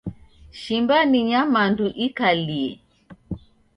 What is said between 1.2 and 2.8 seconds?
nyamandu ikalie.